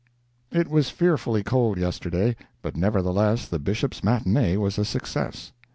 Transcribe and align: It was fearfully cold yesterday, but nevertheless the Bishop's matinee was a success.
It 0.51 0.67
was 0.67 0.89
fearfully 0.89 1.43
cold 1.43 1.77
yesterday, 1.77 2.35
but 2.63 2.75
nevertheless 2.75 3.47
the 3.47 3.59
Bishop's 3.59 4.03
matinee 4.03 4.57
was 4.57 4.79
a 4.79 4.83
success. 4.83 5.51